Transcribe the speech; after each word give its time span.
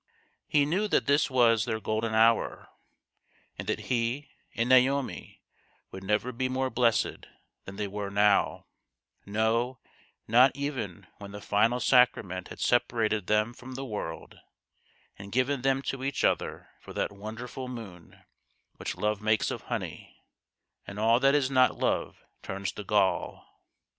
He 0.47 0.65
knew 0.65 0.87
that 0.87 1.05
this 1.05 1.29
was 1.29 1.65
their 1.65 1.79
golden 1.79 2.15
hour, 2.15 2.69
and 3.59 3.67
that 3.67 3.81
he 3.81 4.31
and 4.55 4.67
Naomi 4.67 5.43
would 5.91 6.03
never 6.03 6.31
be 6.31 6.49
more 6.49 6.71
blessed 6.71 7.27
than 7.65 7.75
they 7.75 7.87
were 7.87 8.09
now, 8.09 8.65
no, 9.27 9.77
not 10.27 10.53
even 10.55 11.05
when 11.19 11.33
the 11.33 11.39
final 11.39 11.79
sacrament 11.79 12.47
had 12.47 12.59
separated 12.59 13.27
them 13.27 13.53
from 13.53 13.75
the 13.75 13.85
world 13.85 14.39
and 15.19 15.31
given 15.31 15.61
them 15.61 15.83
to 15.83 16.03
each 16.03 16.23
other 16.23 16.69
for 16.79 16.93
that 16.93 17.11
wonderful 17.11 17.67
moon 17.67 18.23
which 18.77 18.95
love 18.97 19.21
makes 19.21 19.51
of 19.51 19.61
honey, 19.65 20.19
and 20.87 20.97
all 20.97 21.19
that 21.19 21.35
is 21.35 21.51
not 21.51 21.77
love 21.77 22.23
turns 22.41 22.71
to 22.71 22.83
gall. 22.83 23.45